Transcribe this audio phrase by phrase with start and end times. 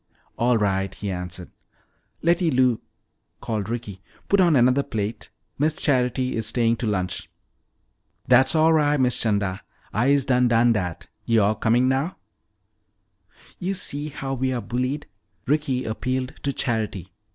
[0.35, 1.51] "All right," he answered.
[2.23, 2.81] "Letty Lou,"
[3.39, 5.29] called Ricky, "put on another plate.
[5.59, 7.29] Miss Charity is staying to lunch."
[8.27, 9.61] "Dat's all ri', Miss 'Chanda.
[9.93, 11.05] I'se done done dat.
[11.25, 12.17] Yo'all comin' now?"
[13.59, 15.05] "You see how we are bullied,"
[15.45, 17.13] Ricky appealed to Charity.